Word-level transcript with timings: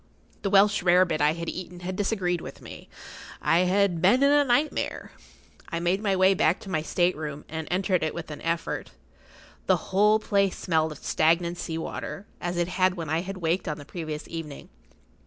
The 0.41 0.49
Welsh 0.49 0.81
rare 0.81 1.05
bit 1.05 1.21
I 1.21 1.33
had 1.33 1.47
eaten 1.47 1.81
had 1.81 1.95
disagreed 1.95 2.41
with 2.41 2.59
me. 2.59 2.89
I 3.39 3.59
had 3.69 4.01
been 4.01 4.23
in 4.23 4.31
a 4.31 4.43
nightmare. 4.43 5.11
I 5.69 5.79
made 5.79 6.01
my 6.01 6.15
way 6.15 6.33
back 6.33 6.59
to 6.61 6.71
my 6.71 6.81
state 6.81 7.15
room, 7.15 7.45
and 7.47 7.67
entered 7.69 8.01
it 8.01 8.15
with 8.15 8.31
an 8.31 8.41
effort. 8.41 8.89
The 9.67 9.77
whole 9.93 10.17
place 10.17 10.57
smelled 10.57 10.91
of 10.91 10.97
stagnant 11.03 11.59
sea 11.59 11.77
water, 11.77 12.25
as 12.41 12.57
it 12.57 12.67
had 12.67 12.95
when 12.95 13.11
I 13.11 13.21
had 13.21 13.37
waked 13.37 13.67
on 13.67 13.77
the 13.77 13.85
previous 13.85 14.27
evening. 14.27 14.69